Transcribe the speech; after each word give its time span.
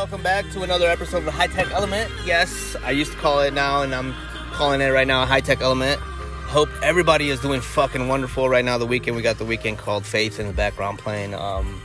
welcome 0.00 0.22
back 0.22 0.50
to 0.50 0.62
another 0.62 0.88
episode 0.88 1.18
of 1.18 1.24
the 1.26 1.30
High 1.30 1.48
Tech 1.48 1.70
Element. 1.72 2.10
Yes, 2.24 2.74
I 2.84 2.90
used 2.90 3.12
to 3.12 3.18
call 3.18 3.40
it 3.40 3.52
now, 3.52 3.82
and 3.82 3.94
I'm 3.94 4.14
calling 4.50 4.80
it 4.80 4.86
right 4.86 5.06
now 5.06 5.26
High 5.26 5.42
Tech 5.42 5.60
Element. 5.60 6.00
Hope 6.00 6.70
everybody 6.82 7.28
is 7.28 7.38
doing 7.40 7.60
fucking 7.60 8.08
wonderful 8.08 8.48
right 8.48 8.64
now. 8.64 8.78
The 8.78 8.86
Weeknd 8.86 9.14
we 9.14 9.20
got 9.20 9.36
the 9.36 9.44
Weeknd 9.44 9.76
called 9.76 10.06
Faith 10.06 10.40
in 10.40 10.46
the 10.46 10.54
background 10.54 11.00
playing. 11.00 11.34
Um, 11.34 11.82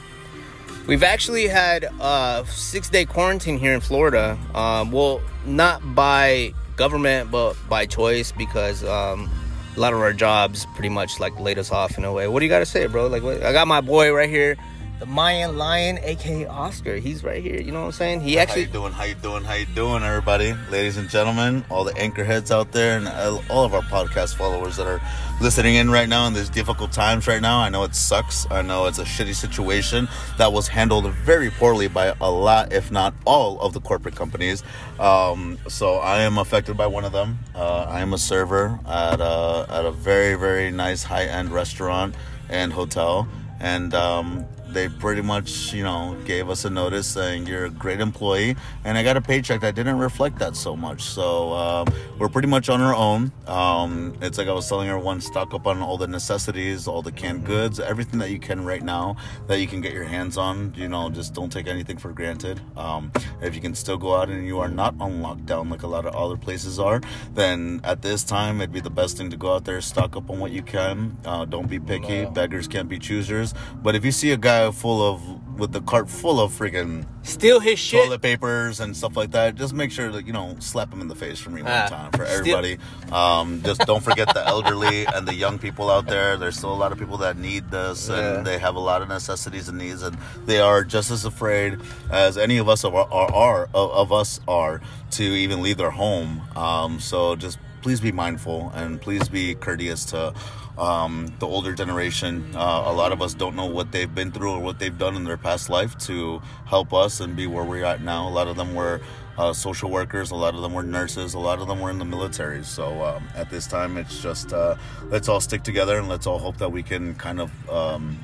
we've 0.88 1.04
actually 1.04 1.50
had 1.50 1.84
a 2.00 2.46
six 2.48 2.88
day 2.90 3.04
quarantine 3.04 3.58
here 3.58 3.74
in 3.74 3.82
Florida. 3.82 4.40
Um, 4.54 4.94
well, 4.94 5.20
not 5.46 5.82
by 5.94 6.54
government, 6.78 7.32
but 7.32 7.58
by 7.68 7.86
choice 7.86 8.32
because 8.32 8.82
um, 8.86 9.30
a 9.76 9.80
lot 9.82 9.92
of 9.92 10.00
our 10.00 10.14
jobs 10.14 10.66
pretty 10.68 10.88
much 10.88 11.20
like 11.20 11.38
laid 11.38 11.60
us 11.60 11.70
off 11.70 11.98
in 11.98 12.06
a 12.06 12.14
way. 12.14 12.30
What 12.30 12.40
do 12.40 12.46
you 12.46 12.50
got 12.50 12.60
to 12.60 12.66
say, 12.66 12.88
bro? 12.88 13.08
Like, 13.08 13.24
what, 13.24 13.44
I 13.44 13.52
got 13.52 13.68
my 13.68 13.82
boy 13.82 14.14
right 14.14 14.30
here 14.30 14.56
the 15.00 15.06
Mayan 15.06 15.58
Lion, 15.58 16.00
aka 16.02 16.46
Oscar. 16.46 16.96
He's 16.96 17.24
right 17.24 17.44
here. 17.44 17.60
You 17.60 17.72
know 17.72 17.82
what 17.82 17.88
I'm 17.88 17.92
saying? 17.92 18.22
He 18.22 18.40
actually. 18.40 18.64
How 18.64 18.68
you 18.68 18.74
doing? 18.74 18.94
How 18.94 19.04
you 19.04 19.16
doing? 19.16 19.44
How 19.44 19.54
you 19.56 19.66
doing, 19.68 20.04
everybody, 20.04 20.54
ladies 20.72 20.98
and 20.98 21.10
gentlemen, 21.10 21.66
all 21.70 21.84
the 21.84 21.96
anchor 21.98 22.24
heads 22.24 22.52
out 22.52 22.72
there, 22.72 22.98
and 22.98 23.08
all 23.50 23.66
of 23.66 23.74
our 23.74 23.82
podcast 23.82 24.36
followers 24.36 24.78
that 24.78 24.88
are 24.88 25.02
listening 25.42 25.76
in 25.76 25.90
right 25.90 26.08
now 26.08 26.28
in 26.28 26.34
these 26.34 26.50
difficult 26.50 26.92
times 26.92 27.28
right 27.28 27.42
now. 27.42 27.60
I 27.60 27.70
know 27.70 27.84
it 27.84 27.94
sucks. 27.94 28.50
I 28.50 28.62
know 28.62 28.86
it's 28.86 29.00
a 29.00 29.04
shitty 29.04 29.36
situation 29.36 30.08
that 30.38 30.54
was 30.54 30.68
handled 30.68 31.12
very 31.12 31.50
poorly 31.50 31.88
by 31.88 32.14
a 32.22 32.32
lot, 32.32 32.72
if 32.72 32.92
not 32.92 33.14
all, 33.26 33.60
of 33.60 33.74
the 33.74 33.82
corporate 33.82 34.16
companies. 34.16 34.64
Um, 35.00 35.58
so 35.68 35.96
I 35.96 36.22
am 36.22 36.38
affected 36.38 36.78
by 36.78 36.88
one 36.88 37.04
of 37.04 37.12
them. 37.12 37.40
Uh, 37.54 37.86
I 37.90 38.00
am 38.00 38.14
a 38.14 38.18
server 38.18 38.80
at 38.88 39.20
a 39.20 39.66
at 39.70 39.86
a 39.86 39.92
very 39.92 40.36
very 40.36 40.72
nice 40.72 41.04
high 41.04 41.26
end 41.26 41.52
restaurant 41.52 42.16
and 42.48 42.72
hotel, 42.72 43.28
and 43.60 43.94
um, 43.94 44.46
they 44.76 44.90
pretty 44.90 45.22
much, 45.22 45.74
you 45.74 45.84
know, 45.84 46.18
gave 46.26 46.50
us 46.50 46.66
a 46.66 46.70
notice 46.70 47.08
saying 47.08 47.48
you're 47.48 47.66
a 47.66 47.70
great 47.70 48.02
employee, 48.02 48.58
and 48.84 48.98
I 48.98 49.04
got 49.04 49.16
a 49.16 49.22
paycheck 49.22 49.62
that 49.62 49.74
didn't 49.74 49.98
reflect 49.98 50.38
that 50.40 50.56
so 50.56 50.76
much. 50.76 51.04
So 51.04 51.54
uh, 51.54 51.86
we're 52.20 52.28
pretty 52.28 52.50
much 52.50 52.68
on 52.68 52.82
our 52.82 52.94
own. 52.94 53.32
Um, 53.48 54.18
it's 54.22 54.38
like 54.38 54.50
I 54.50 54.52
was 54.52 54.68
telling 54.68 54.90
everyone, 54.90 55.22
stock 55.22 55.54
up 55.54 55.66
on 55.66 55.82
all 55.82 55.98
the 55.98 56.08
necessities, 56.08 56.88
all 56.88 57.02
the 57.02 57.12
canned 57.12 57.46
goods, 57.46 57.80
everything 57.80 58.20
that 58.20 58.32
you 58.32 58.40
can 58.40 58.66
right 58.66 58.84
now 58.84 59.16
that 59.48 59.62
you 59.62 59.68
can 59.68 59.80
get 59.80 59.94
your 59.94 60.04
hands 60.04 60.38
on. 60.38 60.74
You 60.76 60.90
know, 60.90 61.10
just 61.10 61.34
don't 61.34 61.52
take 61.52 61.68
anything 61.68 61.98
for 61.98 62.12
granted. 62.12 62.60
Um, 62.76 63.14
if 63.42 63.56
you 63.56 63.62
can 63.62 63.76
still 63.76 63.98
go 63.98 64.14
out 64.14 64.30
and 64.30 64.46
you 64.46 64.60
are 64.60 64.68
not 64.68 64.94
on 65.00 65.22
lockdown 65.22 65.72
like 65.72 65.84
a 65.84 65.88
lot 65.88 66.06
of 66.06 66.14
other 66.14 66.36
places 66.36 66.80
are, 66.80 67.00
then 67.34 67.80
at 67.86 68.02
this 68.02 68.26
time 68.26 68.60
it'd 68.60 68.74
be 68.74 68.82
the 68.82 68.90
best 68.90 69.18
thing 69.18 69.30
to 69.30 69.38
go 69.38 69.54
out 69.56 69.64
there, 69.64 69.80
stock 69.80 70.18
up 70.18 70.30
on 70.30 70.40
what 70.40 70.52
you 70.52 70.62
can. 70.62 71.18
Uh, 71.24 71.46
don't 71.46 71.70
be 71.70 71.80
picky. 71.80 72.26
Beggars 72.26 72.68
can't 72.68 72.90
be 72.90 73.00
choosers. 73.00 73.54
But 73.82 73.96
if 73.96 74.04
you 74.04 74.12
see 74.12 74.32
a 74.32 74.38
guy 74.38 74.65
full 74.72 75.02
of 75.02 75.60
with 75.60 75.72
the 75.72 75.82
cart 75.82 76.10
full 76.10 76.40
of 76.40 76.52
freaking 76.52 77.06
steal 77.24 77.60
his 77.60 77.80
shit. 77.80 78.04
toilet 78.04 78.22
papers 78.22 78.80
and 78.80 78.96
stuff 78.96 79.16
like 79.16 79.32
that. 79.32 79.56
Just 79.56 79.74
make 79.74 79.92
sure 79.92 80.12
that 80.12 80.26
you 80.28 80.34
know 80.34 80.56
slap 80.60 80.92
him 80.92 81.02
in 81.02 81.08
the 81.08 81.16
face 81.16 81.40
for 81.40 81.50
me 81.50 81.62
one 81.62 81.72
uh, 81.72 81.90
time 81.90 82.12
for 82.12 82.26
everybody. 82.26 82.78
Um, 83.12 83.62
just 83.64 83.82
don't 83.82 84.04
forget 84.04 84.34
the 84.34 84.46
elderly 84.46 85.06
and 85.06 85.28
the 85.28 85.34
young 85.34 85.60
people 85.60 85.90
out 85.90 86.08
there. 86.08 86.38
There's 86.38 86.58
still 86.58 86.74
a 86.74 86.76
lot 86.76 86.92
of 86.92 87.00
people 87.00 87.18
that 87.18 87.38
need 87.38 87.70
this 87.70 88.10
and 88.10 88.18
yeah. 88.18 88.42
they 88.42 88.58
have 88.60 88.76
a 88.76 88.80
lot 88.80 89.02
of 89.02 89.08
necessities 89.08 89.70
and 89.70 89.78
needs 89.78 90.02
and 90.02 90.18
they 90.46 90.60
are 90.60 90.84
just 90.84 91.12
as 91.12 91.26
afraid 91.26 91.80
as 92.12 92.38
any 92.38 92.58
of 92.58 92.70
us 92.70 92.84
are, 92.84 92.94
are, 92.94 93.34
are 93.34 93.70
of 93.74 94.12
us 94.12 94.40
are 94.48 94.82
to 95.12 95.24
even 95.24 95.62
leave 95.62 95.78
their 95.78 95.92
home. 95.92 96.42
Um, 96.56 97.00
so 97.00 97.36
just 97.36 97.60
please 97.86 98.02
be 98.02 98.12
mindful 98.12 98.72
and 98.74 99.00
please 99.00 99.30
be 99.30 99.54
courteous 99.54 100.06
to 100.06 100.34
um, 100.76 101.32
the 101.38 101.46
older 101.46 101.72
generation. 101.72 102.44
Uh, 102.56 102.82
a 102.88 102.92
lot 102.92 103.12
of 103.12 103.22
us 103.22 103.36
don't 103.36 103.56
know 103.56 103.68
what 103.68 103.92
they've 103.92 104.16
been 104.16 104.32
through 104.32 104.54
or 104.54 104.60
what 104.60 104.80
they've 104.80 104.98
done 104.98 105.16
in 105.16 105.24
their 105.24 105.38
past 105.38 105.70
life 105.70 105.96
to 106.00 106.42
help 106.66 106.96
us 106.96 107.20
and 107.20 107.36
be 107.36 107.46
where 107.46 107.64
we're 107.64 107.86
at 107.86 108.02
now. 108.02 108.28
A 108.28 108.32
lot 108.32 108.48
of 108.48 108.56
them 108.56 108.74
were 108.74 109.02
uh, 109.38 109.54
social 109.54 109.92
workers, 109.92 110.32
a 110.32 110.36
lot 110.36 110.56
of 110.56 110.64
them 110.64 110.74
were 110.74 110.82
nurses, 110.82 111.36
a 111.36 111.40
lot 111.40 111.60
of 111.60 111.68
them 111.68 111.80
were 111.80 111.92
in 111.92 112.00
the 112.00 112.06
military. 112.06 112.64
So 112.64 113.04
um, 113.04 113.30
at 113.36 113.52
this 113.52 113.68
time, 113.68 113.98
it's 113.98 114.20
just 114.20 114.52
uh, 114.52 114.78
let's 115.10 115.30
all 115.30 115.40
stick 115.40 115.62
together 115.62 116.00
and 116.00 116.10
let's 116.10 116.26
all 116.26 116.40
hope 116.40 116.58
that 116.58 116.72
we 116.72 116.82
can 116.82 117.14
kind 117.14 117.40
of 117.40 117.70
um, 117.70 118.18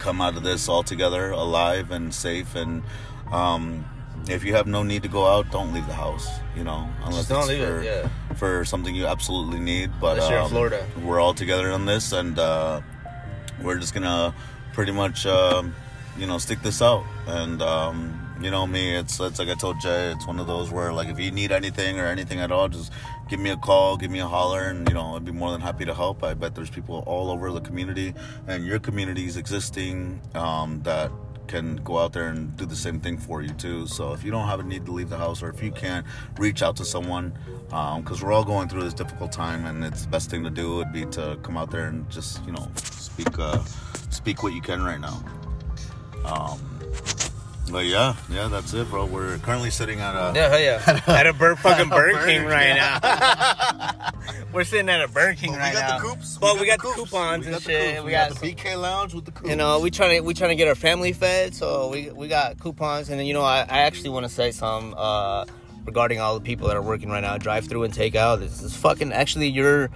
come 0.00 0.20
out 0.20 0.36
of 0.36 0.42
this 0.42 0.68
all 0.68 0.82
together 0.82 1.30
alive 1.30 1.92
and 1.92 2.12
safe 2.12 2.56
and 2.56 2.82
um, 3.30 3.84
if 4.28 4.44
you 4.44 4.54
have 4.54 4.66
no 4.66 4.82
need 4.82 5.02
to 5.02 5.08
go 5.08 5.26
out, 5.26 5.50
don't 5.50 5.72
leave 5.72 5.86
the 5.86 5.94
house. 5.94 6.28
You 6.56 6.64
know, 6.64 6.88
unless 7.04 7.30
it's 7.30 7.46
for, 7.46 7.80
it, 7.80 7.84
yeah. 7.84 8.08
For 8.38 8.64
something 8.64 8.94
you 8.94 9.06
absolutely 9.06 9.58
need. 9.58 9.90
But 10.00 10.18
unless 10.18 10.30
you're 10.30 10.38
um, 10.38 10.44
in 10.44 10.50
Florida, 10.50 10.86
we're 11.02 11.20
all 11.20 11.34
together 11.34 11.70
on 11.70 11.84
this, 11.84 12.12
and 12.12 12.38
uh, 12.38 12.80
we're 13.62 13.78
just 13.78 13.94
gonna 13.94 14.34
pretty 14.72 14.92
much, 14.92 15.26
uh, 15.26 15.62
you 16.16 16.26
know, 16.26 16.38
stick 16.38 16.62
this 16.62 16.80
out. 16.80 17.04
And 17.26 17.60
um, 17.60 18.36
you 18.40 18.50
know 18.50 18.66
me, 18.66 18.94
it's 18.94 19.18
it's 19.20 19.38
like 19.38 19.48
I 19.48 19.54
told 19.54 19.80
Jay, 19.80 20.12
it's 20.12 20.26
one 20.26 20.38
of 20.38 20.46
those 20.46 20.70
where 20.70 20.92
like 20.92 21.08
if 21.08 21.18
you 21.18 21.30
need 21.30 21.50
anything 21.50 21.98
or 21.98 22.06
anything 22.06 22.38
at 22.38 22.52
all, 22.52 22.68
just 22.68 22.92
give 23.28 23.40
me 23.40 23.50
a 23.50 23.56
call, 23.56 23.96
give 23.96 24.10
me 24.10 24.20
a 24.20 24.28
holler, 24.28 24.68
and 24.68 24.88
you 24.88 24.94
know 24.94 25.16
I'd 25.16 25.24
be 25.24 25.32
more 25.32 25.50
than 25.50 25.60
happy 25.60 25.84
to 25.84 25.94
help. 25.94 26.22
I 26.22 26.34
bet 26.34 26.54
there's 26.54 26.70
people 26.70 27.02
all 27.06 27.30
over 27.30 27.50
the 27.50 27.60
community, 27.60 28.14
and 28.46 28.64
your 28.64 28.78
community 28.78 29.26
is 29.26 29.36
existing 29.36 30.20
um, 30.34 30.80
that 30.84 31.10
can 31.48 31.76
go 31.76 31.98
out 31.98 32.12
there 32.12 32.28
and 32.28 32.56
do 32.56 32.66
the 32.66 32.76
same 32.76 33.00
thing 33.00 33.18
for 33.18 33.42
you 33.42 33.50
too. 33.50 33.86
So 33.86 34.12
if 34.12 34.22
you 34.22 34.30
don't 34.30 34.46
have 34.46 34.60
a 34.60 34.62
need 34.62 34.86
to 34.86 34.92
leave 34.92 35.08
the 35.08 35.16
house, 35.16 35.42
or 35.42 35.48
if 35.48 35.62
you 35.62 35.72
can't, 35.72 36.06
reach 36.38 36.62
out 36.62 36.76
to 36.76 36.84
someone 36.84 37.36
because 37.66 38.22
um, 38.22 38.26
we're 38.26 38.32
all 38.32 38.44
going 38.44 38.68
through 38.68 38.84
this 38.84 38.94
difficult 38.94 39.32
time, 39.32 39.66
and 39.66 39.84
it's 39.84 40.02
the 40.02 40.08
best 40.08 40.30
thing 40.30 40.44
to 40.44 40.50
do 40.50 40.76
would 40.76 40.92
be 40.92 41.04
to 41.06 41.38
come 41.42 41.56
out 41.56 41.70
there 41.70 41.86
and 41.86 42.08
just 42.10 42.44
you 42.46 42.52
know 42.52 42.70
speak 42.76 43.38
uh, 43.38 43.58
speak 44.10 44.42
what 44.42 44.52
you 44.52 44.60
can 44.60 44.82
right 44.82 45.00
now. 45.00 45.22
Um, 46.24 46.77
but 47.68 47.86
yeah, 47.86 48.14
yeah, 48.30 48.48
that's 48.48 48.72
it, 48.74 48.88
bro. 48.90 49.04
We're 49.06 49.38
currently 49.38 49.70
sitting 49.70 50.00
at 50.00 50.14
a 50.14 50.32
yeah, 50.34 50.56
yeah, 50.56 51.02
at 51.06 51.26
a 51.26 51.32
Bur- 51.32 51.56
fucking 51.56 51.88
Burger 51.88 52.18
King 52.26 52.44
right 52.44 52.74
now. 52.74 54.10
We're 54.52 54.64
sitting 54.64 54.88
at 54.88 55.02
a 55.02 55.08
Burger 55.08 55.34
King 55.34 55.52
right 55.52 55.74
now. 55.74 55.80
We 55.80 55.86
got 55.86 56.00
the 56.00 56.08
coops. 56.08 56.38
But 56.38 56.60
we, 56.60 56.66
got, 56.66 56.78
the 56.78 56.92
coupons 56.92 57.46
and 57.46 57.60
shit. 57.60 58.02
We, 58.02 58.12
got, 58.12 58.30
the 58.30 58.54
BK 58.54 58.80
Lounge 58.80 59.14
with 59.14 59.24
the 59.24 59.30
coupons. 59.30 59.50
You 59.50 59.56
know, 59.56 59.80
we 59.80 59.90
trying 59.90 60.16
to 60.16 60.20
we 60.20 60.34
trying 60.34 60.50
to 60.50 60.56
get 60.56 60.68
our 60.68 60.74
family 60.74 61.12
fed, 61.12 61.54
so 61.54 61.90
we 61.90 62.10
we 62.10 62.28
got 62.28 62.58
coupons. 62.58 63.10
And 63.10 63.18
then 63.18 63.26
you 63.26 63.34
know, 63.34 63.42
I, 63.42 63.60
I 63.60 63.80
actually 63.80 64.10
want 64.10 64.24
to 64.24 64.30
say 64.30 64.50
some 64.50 64.94
uh, 64.96 65.44
regarding 65.84 66.20
all 66.20 66.34
the 66.34 66.44
people 66.44 66.68
that 66.68 66.76
are 66.76 66.82
working 66.82 67.10
right 67.10 67.20
now, 67.22 67.36
drive 67.38 67.66
through 67.66 67.84
and 67.84 67.92
take 67.92 68.14
out. 68.14 68.40
This 68.40 68.62
is 68.62 68.76
fucking 68.76 69.12
actually 69.12 69.48
you're 69.48 69.90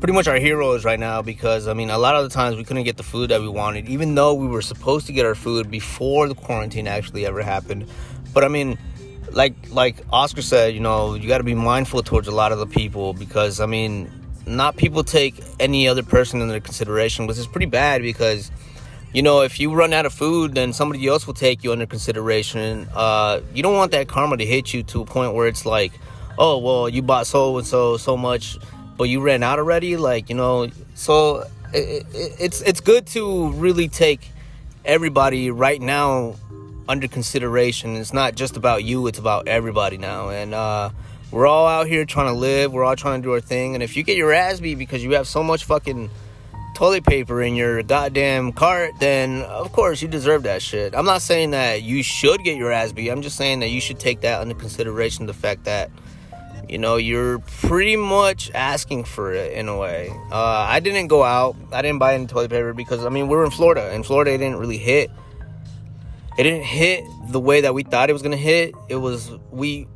pretty 0.00 0.12
much 0.12 0.28
our 0.28 0.36
heroes 0.36 0.84
right 0.84 1.00
now 1.00 1.22
because 1.22 1.66
I 1.66 1.74
mean 1.74 1.90
a 1.90 1.98
lot 1.98 2.14
of 2.14 2.22
the 2.22 2.28
times 2.28 2.56
we 2.56 2.62
couldn't 2.62 2.84
get 2.84 2.96
the 2.96 3.02
food 3.02 3.30
that 3.30 3.40
we 3.40 3.48
wanted 3.48 3.88
even 3.88 4.14
though 4.14 4.34
we 4.34 4.46
were 4.46 4.62
supposed 4.62 5.06
to 5.08 5.12
get 5.12 5.26
our 5.26 5.34
food 5.34 5.70
before 5.70 6.28
the 6.28 6.34
quarantine 6.34 6.86
actually 6.86 7.26
ever 7.26 7.42
happened. 7.42 7.88
But 8.32 8.44
I 8.44 8.48
mean 8.48 8.78
like 9.32 9.54
like 9.70 9.96
Oscar 10.12 10.42
said 10.42 10.74
you 10.74 10.80
know 10.80 11.14
you 11.14 11.26
got 11.26 11.38
to 11.38 11.44
be 11.44 11.54
mindful 11.54 12.02
towards 12.02 12.28
a 12.28 12.30
lot 12.30 12.52
of 12.52 12.58
the 12.58 12.66
people 12.66 13.12
because 13.12 13.60
I 13.60 13.66
mean 13.66 14.10
not 14.46 14.76
people 14.76 15.02
take 15.02 15.42
any 15.58 15.88
other 15.88 16.04
person 16.04 16.40
into 16.40 16.60
consideration 16.60 17.26
which 17.26 17.36
is 17.36 17.48
pretty 17.48 17.66
bad 17.66 18.00
because 18.00 18.52
you 19.12 19.22
know 19.22 19.40
if 19.40 19.58
you 19.58 19.74
run 19.74 19.92
out 19.92 20.06
of 20.06 20.12
food 20.12 20.54
then 20.54 20.72
somebody 20.72 21.08
else 21.08 21.26
will 21.26 21.34
take 21.34 21.64
you 21.64 21.72
under 21.72 21.86
consideration. 21.86 22.88
Uh, 22.94 23.40
you 23.52 23.64
don't 23.64 23.74
want 23.74 23.90
that 23.90 24.06
karma 24.06 24.36
to 24.36 24.46
hit 24.46 24.72
you 24.72 24.84
to 24.84 25.00
a 25.00 25.04
point 25.04 25.34
where 25.34 25.48
it's 25.48 25.66
like 25.66 25.90
oh 26.38 26.56
well 26.58 26.88
you 26.88 27.02
bought 27.02 27.26
so 27.26 27.58
and 27.58 27.66
so 27.66 27.96
so 27.96 28.16
much 28.16 28.56
but 28.98 29.04
you 29.04 29.20
ran 29.20 29.42
out 29.42 29.58
already? 29.58 29.96
Like 29.96 30.28
you 30.28 30.34
know 30.34 30.68
so 30.94 31.44
it, 31.72 32.04
it, 32.12 32.36
it's 32.38 32.60
it's 32.60 32.80
good 32.80 33.06
to 33.08 33.50
really 33.52 33.88
take 33.88 34.30
everybody 34.84 35.50
right 35.50 35.80
now 35.80 36.34
under 36.88 37.06
consideration. 37.06 37.96
It's 37.96 38.12
not 38.12 38.34
just 38.34 38.56
about 38.56 38.84
you 38.84 39.06
it's 39.06 39.18
about 39.18 39.48
everybody 39.48 39.96
now. 39.96 40.30
And 40.30 40.52
uh, 40.52 40.90
we're 41.30 41.46
all 41.46 41.66
out 41.66 41.86
here 41.86 42.04
trying 42.04 42.32
to 42.34 42.38
live 42.38 42.72
we're 42.72 42.84
all 42.84 42.96
trying 42.96 43.22
to 43.22 43.26
do 43.26 43.32
our 43.32 43.40
thing. 43.40 43.74
And 43.74 43.82
if 43.82 43.96
you 43.96 44.02
get 44.02 44.16
your 44.16 44.32
ass 44.32 44.60
beat 44.60 44.76
because 44.76 45.02
you 45.04 45.12
have 45.12 45.28
so 45.28 45.42
much 45.42 45.64
fucking 45.64 46.10
toilet 46.74 47.04
paper 47.04 47.42
in 47.42 47.56
your 47.56 47.82
goddamn 47.82 48.52
cart 48.52 48.92
then 49.00 49.42
of 49.42 49.72
course 49.72 50.00
you 50.02 50.08
deserve 50.08 50.44
that 50.44 50.62
shit. 50.62 50.94
I'm 50.94 51.06
not 51.06 51.22
saying 51.22 51.52
that 51.52 51.82
you 51.82 52.02
should 52.02 52.42
get 52.42 52.56
your 52.56 52.72
ass 52.72 52.92
beat. 52.92 53.10
I'm 53.10 53.22
just 53.22 53.36
saying 53.36 53.60
that 53.60 53.68
you 53.68 53.80
should 53.80 53.98
take 54.00 54.22
that 54.22 54.40
under 54.40 54.54
consideration 54.54 55.26
the 55.26 55.34
fact 55.34 55.64
that 55.64 55.90
you 56.68 56.78
know, 56.78 56.96
you're 56.96 57.38
pretty 57.38 57.96
much 57.96 58.50
asking 58.52 59.04
for 59.04 59.32
it 59.32 59.52
in 59.52 59.68
a 59.68 59.76
way. 59.76 60.10
Uh, 60.30 60.66
I 60.68 60.80
didn't 60.80 61.08
go 61.08 61.22
out. 61.22 61.56
I 61.72 61.82
didn't 61.82 61.98
buy 61.98 62.14
any 62.14 62.26
toilet 62.26 62.50
paper 62.50 62.74
because 62.74 63.04
I 63.04 63.08
mean 63.08 63.28
we 63.28 63.36
are 63.36 63.44
in 63.44 63.50
Florida. 63.50 63.92
In 63.94 64.02
Florida, 64.02 64.32
it 64.32 64.38
didn't 64.38 64.58
really 64.58 64.78
hit. 64.78 65.10
It 66.36 66.42
didn't 66.42 66.64
hit 66.64 67.04
the 67.30 67.40
way 67.40 67.62
that 67.62 67.74
we 67.74 67.82
thought 67.82 68.10
it 68.10 68.12
was 68.12 68.22
gonna 68.22 68.36
hit. 68.36 68.74
It 68.88 68.96
was 68.96 69.30
we, 69.50 69.86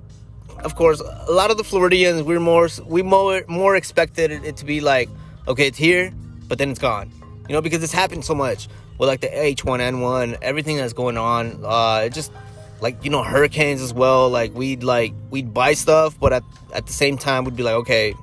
of 0.61 0.75
course, 0.75 1.01
a 1.01 1.31
lot 1.31 1.51
of 1.51 1.59
the 1.59 1.65
Floridians 1.65 2.23
we're 2.23 2.41
more 2.41 2.69
we 2.87 3.03
more 3.03 3.45
more 3.49 3.77
expected 3.77 4.31
it 4.31 4.57
to 4.57 4.65
be 4.65 4.81
like, 4.81 5.11
okay, 5.47 5.67
it's 5.67 5.79
here, 5.79 6.13
but 6.49 6.59
then 6.59 6.71
it's 6.71 6.81
gone. 6.81 7.13
You 7.49 7.55
know, 7.55 7.61
because 7.61 7.83
it's 7.83 7.93
happened 7.93 8.25
so 8.25 8.35
much 8.35 8.69
with 8.99 9.09
like 9.09 9.21
the 9.21 9.29
H1N1, 9.29 10.39
everything 10.41 10.77
that's 10.77 10.93
going 10.93 11.19
on. 11.19 11.65
Uh, 11.65 12.05
it 12.07 12.15
just 12.15 12.33
like 12.83 13.03
you 13.05 13.11
know 13.11 13.23
hurricanes 13.23 13.81
as 13.81 13.95
well 13.95 14.29
like 14.29 14.53
we'd 14.55 14.83
like 14.83 15.15
we'd 15.31 15.55
buy 15.55 15.73
stuff 15.73 16.19
but 16.21 16.33
at, 16.33 16.43
at 16.75 16.87
the 16.87 16.93
same 16.93 17.17
time 17.17 17.45
we'd 17.45 17.57
be 17.57 17.63
like 17.63 17.75
okay 17.75 18.15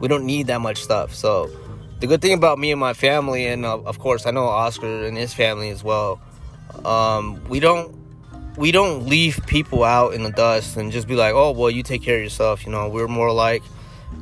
we 0.00 0.08
don't 0.08 0.24
need 0.24 0.46
that 0.46 0.60
much 0.60 0.82
stuff 0.82 1.14
so 1.14 1.50
the 2.00 2.06
good 2.06 2.22
thing 2.22 2.32
about 2.32 2.58
me 2.58 2.70
and 2.70 2.80
my 2.80 2.94
family 2.94 3.46
and 3.46 3.66
uh, 3.66 3.78
of 3.80 3.98
course 3.98 4.24
i 4.24 4.30
know 4.30 4.44
oscar 4.44 5.04
and 5.04 5.16
his 5.16 5.34
family 5.34 5.68
as 5.68 5.84
well 5.84 6.20
um, 6.84 7.42
we 7.48 7.60
don't 7.60 7.94
we 8.56 8.70
don't 8.70 9.06
leave 9.06 9.40
people 9.46 9.82
out 9.84 10.14
in 10.14 10.22
the 10.22 10.30
dust 10.30 10.76
and 10.76 10.92
just 10.92 11.08
be 11.08 11.16
like, 11.16 11.34
oh, 11.34 11.50
well, 11.50 11.70
you 11.70 11.82
take 11.82 12.02
care 12.02 12.16
of 12.18 12.22
yourself. 12.22 12.64
You 12.64 12.72
know, 12.72 12.88
we're 12.88 13.08
more 13.08 13.32
like, 13.32 13.62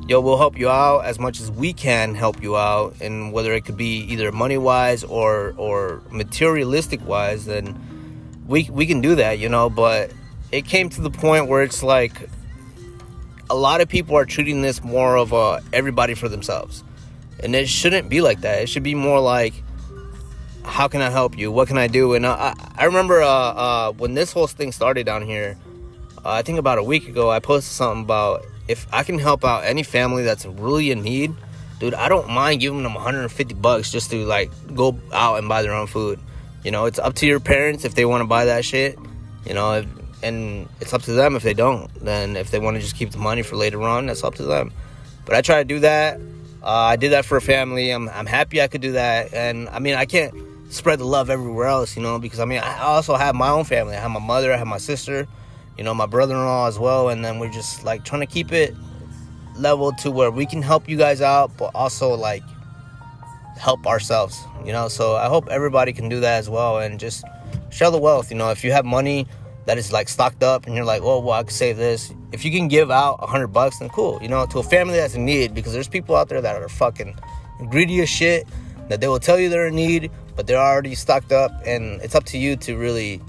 yo, 0.08 0.20
we'll 0.20 0.38
help 0.38 0.58
you 0.58 0.70
out 0.70 1.00
as 1.00 1.18
much 1.18 1.40
as 1.40 1.50
we 1.50 1.72
can 1.72 2.14
help 2.14 2.42
you 2.42 2.56
out, 2.56 2.94
and 3.00 3.32
whether 3.32 3.52
it 3.52 3.64
could 3.64 3.76
be 3.76 3.98
either 4.04 4.32
money 4.32 4.58
wise 4.58 5.04
or 5.04 5.54
or 5.56 6.02
materialistic 6.10 7.06
wise, 7.06 7.44
then 7.44 7.78
we 8.46 8.68
we 8.70 8.86
can 8.86 9.00
do 9.00 9.14
that, 9.16 9.38
you 9.38 9.48
know. 9.48 9.70
But 9.70 10.12
it 10.50 10.66
came 10.66 10.88
to 10.90 11.00
the 11.00 11.10
point 11.10 11.48
where 11.48 11.62
it's 11.62 11.82
like 11.82 12.28
a 13.50 13.54
lot 13.54 13.80
of 13.80 13.88
people 13.88 14.16
are 14.16 14.24
treating 14.24 14.62
this 14.62 14.82
more 14.82 15.16
of 15.16 15.32
a 15.32 15.62
everybody 15.72 16.14
for 16.14 16.28
themselves, 16.28 16.84
and 17.40 17.54
it 17.54 17.68
shouldn't 17.68 18.08
be 18.08 18.20
like 18.20 18.40
that. 18.40 18.62
It 18.62 18.68
should 18.68 18.82
be 18.82 18.94
more 18.94 19.20
like 19.20 19.54
how 20.64 20.88
can 20.88 21.00
I 21.00 21.10
help 21.10 21.36
you? 21.36 21.50
What 21.50 21.68
can 21.68 21.78
I 21.78 21.86
do? 21.86 22.14
And 22.14 22.26
I, 22.26 22.54
I 22.76 22.84
remember 22.84 23.20
uh, 23.20 23.28
uh, 23.28 23.92
when 23.92 24.14
this 24.14 24.32
whole 24.32 24.46
thing 24.46 24.72
started 24.72 25.04
down 25.04 25.22
here, 25.22 25.58
uh, 26.24 26.30
I 26.30 26.42
think 26.42 26.58
about 26.58 26.78
a 26.78 26.82
week 26.82 27.08
ago, 27.08 27.30
I 27.30 27.40
posted 27.40 27.72
something 27.72 28.04
about 28.04 28.44
if 28.68 28.86
I 28.92 29.02
can 29.02 29.18
help 29.18 29.44
out 29.44 29.64
any 29.64 29.82
family 29.82 30.22
that's 30.22 30.46
really 30.46 30.90
in 30.90 31.02
need, 31.02 31.34
dude, 31.80 31.94
I 31.94 32.08
don't 32.08 32.30
mind 32.30 32.60
giving 32.60 32.82
them 32.82 32.94
150 32.94 33.54
bucks 33.54 33.90
just 33.90 34.10
to 34.10 34.24
like 34.24 34.50
go 34.74 34.98
out 35.12 35.38
and 35.38 35.48
buy 35.48 35.62
their 35.62 35.74
own 35.74 35.86
food. 35.86 36.20
You 36.62 36.70
know, 36.70 36.86
it's 36.86 36.98
up 36.98 37.14
to 37.16 37.26
your 37.26 37.40
parents 37.40 37.84
if 37.84 37.94
they 37.94 38.04
want 38.04 38.22
to 38.22 38.26
buy 38.26 38.46
that 38.46 38.64
shit. 38.64 38.98
You 39.44 39.54
know, 39.54 39.74
if, 39.74 39.86
and 40.22 40.68
it's 40.80 40.92
up 40.92 41.02
to 41.02 41.12
them 41.12 41.34
if 41.34 41.42
they 41.42 41.54
don't. 41.54 41.92
Then 41.96 42.36
if 42.36 42.50
they 42.50 42.58
want 42.58 42.76
to 42.76 42.80
just 42.80 42.96
keep 42.96 43.10
the 43.10 43.18
money 43.18 43.42
for 43.42 43.56
later 43.56 43.82
on, 43.82 44.06
that's 44.06 44.22
up 44.22 44.36
to 44.36 44.44
them. 44.44 44.72
But 45.24 45.34
I 45.34 45.40
try 45.40 45.58
to 45.58 45.64
do 45.64 45.80
that. 45.80 46.20
Uh, 46.62 46.66
I 46.66 46.96
did 46.96 47.10
that 47.12 47.24
for 47.24 47.36
a 47.36 47.40
family. 47.40 47.90
I'm 47.90 48.08
I'm 48.08 48.26
happy 48.26 48.62
I 48.62 48.68
could 48.68 48.80
do 48.80 48.92
that. 48.92 49.34
And 49.34 49.68
I 49.68 49.80
mean, 49.80 49.94
I 49.94 50.04
can't 50.04 50.34
spread 50.72 51.00
the 51.00 51.04
love 51.04 51.28
everywhere 51.28 51.66
else, 51.66 51.96
you 51.96 52.02
know, 52.02 52.18
because 52.18 52.40
I 52.40 52.44
mean, 52.44 52.60
I 52.60 52.78
also 52.82 53.14
have 53.16 53.34
my 53.34 53.50
own 53.50 53.64
family. 53.64 53.96
I 53.96 54.00
have 54.00 54.10
my 54.10 54.20
mother, 54.20 54.52
I 54.52 54.56
have 54.56 54.66
my 54.66 54.78
sister, 54.78 55.26
you 55.76 55.84
know, 55.84 55.94
my 55.94 56.06
brother-in-law 56.06 56.68
as 56.68 56.78
well, 56.78 57.08
and 57.08 57.24
then 57.24 57.38
we're 57.38 57.50
just 57.52 57.84
like 57.84 58.04
trying 58.04 58.20
to 58.20 58.26
keep 58.26 58.52
it 58.52 58.74
level 59.56 59.92
to 59.92 60.10
where 60.10 60.30
we 60.30 60.46
can 60.46 60.62
help 60.62 60.88
you 60.88 60.96
guys 60.96 61.20
out, 61.20 61.56
but 61.58 61.72
also 61.74 62.14
like 62.14 62.42
help 63.58 63.86
ourselves, 63.86 64.42
you 64.64 64.72
know. 64.72 64.88
So 64.88 65.16
I 65.16 65.28
hope 65.28 65.48
everybody 65.48 65.92
can 65.92 66.08
do 66.08 66.20
that 66.20 66.38
as 66.38 66.48
well 66.48 66.78
and 66.78 66.98
just 66.98 67.24
share 67.70 67.90
the 67.90 67.98
wealth. 67.98 68.30
You 68.30 68.36
know, 68.36 68.50
if 68.50 68.64
you 68.64 68.72
have 68.72 68.84
money 68.84 69.26
that 69.66 69.78
is 69.78 69.92
like 69.92 70.08
stocked 70.08 70.42
up 70.42 70.66
and 70.66 70.74
you're 70.74 70.84
like, 70.84 71.02
oh, 71.02 71.20
well, 71.20 71.38
I 71.38 71.42
could 71.42 71.52
save 71.52 71.76
this. 71.76 72.12
If 72.32 72.44
you 72.44 72.50
can 72.50 72.68
give 72.68 72.90
out 72.90 73.18
a 73.20 73.26
hundred 73.26 73.48
bucks, 73.48 73.78
then 73.78 73.88
cool, 73.90 74.18
you 74.22 74.28
know, 74.28 74.46
to 74.46 74.58
a 74.58 74.62
family 74.62 74.96
that's 74.96 75.14
in 75.14 75.24
need 75.24 75.54
because 75.54 75.72
there's 75.72 75.88
people 75.88 76.16
out 76.16 76.28
there 76.28 76.40
that 76.40 76.60
are 76.60 76.68
fucking 76.68 77.16
greedy 77.70 78.00
as 78.00 78.08
shit 78.08 78.46
that 78.88 79.00
they 79.00 79.08
will 79.08 79.20
tell 79.20 79.38
you 79.38 79.48
they're 79.48 79.68
in 79.68 79.74
need, 79.74 80.10
but 80.36 80.46
they're 80.46 80.58
already 80.58 80.94
stocked 80.94 81.32
up, 81.32 81.52
and 81.66 82.00
it's 82.02 82.14
up 82.14 82.24
to 82.24 82.38
you 82.38 82.56
to 82.56 82.76
really 82.76 83.20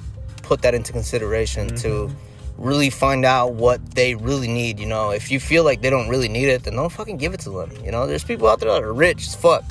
put 0.41 0.61
that 0.61 0.73
into 0.73 0.91
consideration 0.91 1.67
mm-hmm. 1.67 1.77
to 1.77 2.13
really 2.57 2.89
find 2.89 3.25
out 3.25 3.53
what 3.53 3.95
they 3.95 4.15
really 4.15 4.47
need. 4.47 4.79
You 4.79 4.87
know, 4.87 5.11
if 5.11 5.31
you 5.31 5.39
feel 5.39 5.63
like 5.63 5.81
they 5.81 5.89
don't 5.89 6.09
really 6.09 6.27
need 6.27 6.49
it, 6.49 6.63
then 6.63 6.75
don't 6.75 6.91
fucking 6.91 7.17
give 7.17 7.33
it 7.33 7.39
to 7.41 7.49
them. 7.49 7.71
You 7.83 7.91
know, 7.91 8.07
there's 8.07 8.23
people 8.23 8.47
out 8.47 8.59
there 8.59 8.71
that 8.71 8.83
are 8.83 8.93
rich 8.93 9.27
as 9.27 9.35
fuck, 9.35 9.63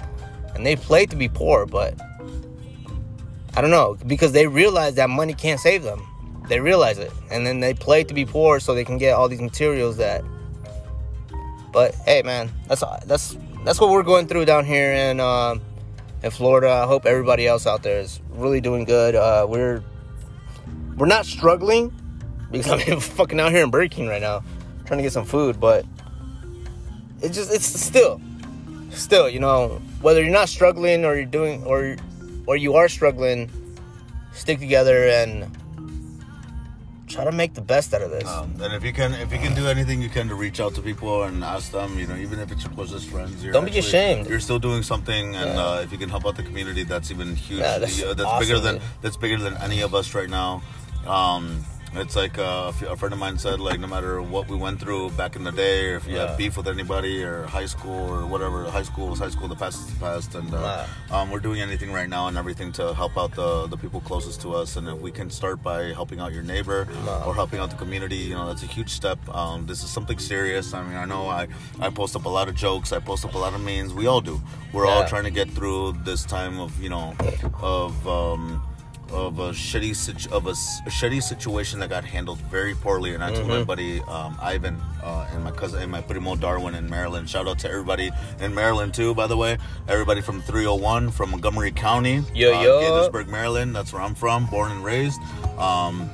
and 0.54 0.64
they 0.66 0.76
play 0.76 1.06
to 1.06 1.16
be 1.16 1.28
poor, 1.28 1.66
but 1.66 1.94
I 3.54 3.60
don't 3.60 3.70
know 3.70 3.96
because 4.06 4.32
they 4.32 4.46
realize 4.46 4.94
that 4.94 5.10
money 5.10 5.34
can't 5.34 5.60
save 5.60 5.82
them. 5.82 6.06
They 6.48 6.60
realize 6.60 6.98
it, 6.98 7.12
and 7.30 7.46
then 7.46 7.60
they 7.60 7.74
play 7.74 8.04
to 8.04 8.14
be 8.14 8.24
poor 8.24 8.60
so 8.60 8.74
they 8.74 8.84
can 8.84 8.98
get 8.98 9.14
all 9.14 9.28
these 9.28 9.40
materials 9.40 9.96
that. 9.98 10.24
But 11.72 11.94
hey, 12.06 12.22
man, 12.22 12.50
that's 12.68 12.82
that's 13.06 13.36
that's 13.64 13.80
what 13.80 13.90
we're 13.90 14.02
going 14.02 14.26
through 14.26 14.44
down 14.44 14.64
here 14.64 14.92
in 14.92 15.20
uh, 15.20 15.56
in 16.22 16.30
Florida. 16.30 16.68
I 16.68 16.86
hope 16.86 17.06
everybody 17.06 17.46
else 17.46 17.66
out 17.66 17.82
there 17.82 18.00
is 18.00 18.20
really 18.30 18.60
doing 18.60 18.84
good. 18.84 19.14
Uh, 19.14 19.46
we're 19.48 19.82
we're 20.96 21.06
not 21.06 21.26
struggling 21.26 21.92
because 22.50 22.70
I'm 22.88 23.00
fucking 23.00 23.38
out 23.40 23.52
here 23.52 23.64
in 23.64 23.70
Burger 23.70 23.88
King 23.88 24.08
right 24.08 24.20
now 24.20 24.42
trying 24.84 24.98
to 24.98 25.02
get 25.02 25.12
some 25.12 25.24
food, 25.24 25.60
but 25.60 25.86
it's 27.20 27.36
just 27.36 27.52
it's 27.52 27.64
still 27.64 28.20
still 28.92 29.28
you 29.28 29.40
know 29.40 29.80
whether 30.00 30.22
you're 30.22 30.32
not 30.32 30.48
struggling 30.48 31.04
or 31.04 31.14
you're 31.16 31.24
doing 31.24 31.64
or 31.64 31.96
or 32.46 32.56
you 32.56 32.74
are 32.74 32.88
struggling, 32.88 33.50
stick 34.32 34.58
together 34.58 35.08
and 35.08 35.50
try 37.12 37.24
to 37.24 37.32
make 37.32 37.54
the 37.54 37.60
best 37.60 37.92
out 37.92 38.02
of 38.02 38.10
this. 38.10 38.26
Um, 38.26 38.54
and 38.60 38.72
if 38.72 38.82
you 38.84 38.92
can, 38.92 39.12
if 39.14 39.30
you 39.32 39.38
can 39.38 39.54
do 39.54 39.66
anything 39.68 40.00
you 40.00 40.08
can 40.08 40.28
to 40.28 40.34
reach 40.34 40.60
out 40.60 40.74
to 40.76 40.82
people 40.82 41.24
and 41.24 41.44
ask 41.44 41.70
them, 41.70 41.98
you 41.98 42.06
know, 42.06 42.16
even 42.16 42.40
if 42.40 42.50
it's 42.50 42.64
your 42.64 42.72
closest 42.72 43.08
friends, 43.08 43.42
don't 43.42 43.54
actually, 43.54 43.70
be 43.70 43.78
ashamed. 43.78 44.28
You're 44.28 44.40
still 44.40 44.58
doing 44.58 44.82
something, 44.82 45.36
and 45.36 45.54
yeah. 45.54 45.64
uh, 45.64 45.80
if 45.80 45.92
you 45.92 45.98
can 45.98 46.08
help 46.08 46.26
out 46.26 46.36
the 46.36 46.42
community, 46.42 46.84
that's 46.84 47.10
even 47.10 47.36
huge. 47.36 47.60
Yeah, 47.60 47.78
that's, 47.78 48.02
that's 48.02 48.22
awesome, 48.22 48.48
bigger 48.48 48.58
than 48.58 48.80
that's 49.02 49.16
bigger 49.16 49.36
than 49.36 49.56
any 49.58 49.82
of 49.82 49.94
us 49.94 50.14
right 50.14 50.30
now. 50.30 50.62
Um, 51.06 51.64
it's 51.94 52.16
like 52.16 52.38
uh, 52.38 52.72
a 52.88 52.96
friend 52.96 53.12
of 53.12 53.18
mine 53.18 53.38
said, 53.38 53.60
like 53.60 53.78
no 53.78 53.86
matter 53.86 54.22
what 54.22 54.48
we 54.48 54.56
went 54.56 54.80
through 54.80 55.10
back 55.10 55.36
in 55.36 55.44
the 55.44 55.52
day, 55.52 55.90
or 55.90 55.96
if 55.96 56.06
you 56.06 56.16
yeah. 56.16 56.28
had 56.28 56.38
beef 56.38 56.56
with 56.56 56.66
anybody, 56.66 57.22
or 57.22 57.44
high 57.44 57.66
school, 57.66 58.10
or 58.10 58.26
whatever, 58.26 58.64
high 58.70 58.82
school 58.82 59.08
was 59.08 59.18
high 59.18 59.28
school, 59.28 59.48
the 59.48 59.54
past 59.54 59.80
is 59.80 59.94
the 59.94 60.00
past, 60.00 60.34
and 60.34 60.52
uh, 60.54 60.86
um, 61.10 61.30
we're 61.30 61.40
doing 61.40 61.60
anything 61.60 61.92
right 61.92 62.08
now 62.08 62.28
and 62.28 62.38
everything 62.38 62.72
to 62.72 62.94
help 62.94 63.16
out 63.18 63.34
the 63.34 63.66
the 63.66 63.76
people 63.76 64.00
closest 64.00 64.40
to 64.42 64.54
us. 64.54 64.76
And 64.76 64.88
if 64.88 64.98
we 64.98 65.10
can 65.10 65.28
start 65.30 65.62
by 65.62 65.92
helping 65.92 66.20
out 66.20 66.32
your 66.32 66.42
neighbor 66.42 66.88
or 67.26 67.34
helping 67.34 67.60
out 67.60 67.70
the 67.70 67.76
community, 67.76 68.16
you 68.16 68.34
know, 68.34 68.46
that's 68.46 68.62
a 68.62 68.66
huge 68.66 68.90
step. 68.90 69.18
Um, 69.28 69.66
this 69.66 69.82
is 69.84 69.90
something 69.90 70.18
serious. 70.18 70.72
I 70.74 70.82
mean, 70.82 70.96
I 70.96 71.04
know 71.04 71.28
I 71.28 71.48
I 71.78 71.90
post 71.90 72.16
up 72.16 72.24
a 72.24 72.28
lot 72.28 72.48
of 72.48 72.54
jokes, 72.54 72.92
I 72.92 73.00
post 73.00 73.24
up 73.24 73.34
a 73.34 73.38
lot 73.38 73.54
of 73.54 73.60
memes. 73.60 73.92
We 73.92 74.06
all 74.06 74.20
do. 74.20 74.40
We're 74.72 74.86
yeah. 74.86 74.92
all 74.92 75.04
trying 75.06 75.24
to 75.24 75.30
get 75.30 75.50
through 75.50 75.92
this 76.04 76.24
time 76.24 76.58
of 76.58 76.80
you 76.82 76.88
know 76.88 77.14
of. 77.60 78.08
Um, 78.08 78.62
of 79.12 79.38
a 79.38 79.50
shitty 79.50 80.30
of 80.32 80.46
a, 80.46 80.50
a, 80.50 80.90
shitty 80.90 81.22
situation 81.22 81.78
that 81.80 81.90
got 81.90 82.04
handled 82.04 82.38
very 82.42 82.74
poorly. 82.74 83.14
And 83.14 83.22
I 83.22 83.28
told 83.28 83.42
mm-hmm. 83.42 83.50
my 83.50 83.64
buddy 83.64 84.00
um, 84.02 84.36
Ivan 84.40 84.80
uh, 85.02 85.28
and 85.32 85.44
my 85.44 85.50
cousin 85.50 85.82
and 85.82 85.90
my 85.90 86.00
primo 86.00 86.36
Darwin 86.36 86.74
in 86.74 86.88
Maryland. 86.88 87.28
Shout 87.28 87.46
out 87.46 87.58
to 87.60 87.70
everybody 87.70 88.10
in 88.40 88.54
Maryland 88.54 88.94
too, 88.94 89.14
by 89.14 89.26
the 89.26 89.36
way. 89.36 89.58
Everybody 89.88 90.20
from 90.20 90.40
301 90.42 91.10
from 91.10 91.30
Montgomery 91.30 91.72
County, 91.72 92.22
yo 92.34 92.58
uh, 92.58 92.62
yo, 92.62 92.80
Gaithersburg, 92.80 93.28
Maryland. 93.28 93.76
That's 93.76 93.92
where 93.92 94.02
I'm 94.02 94.14
from, 94.14 94.46
born 94.46 94.72
and 94.72 94.84
raised. 94.84 95.20
Um, 95.58 96.10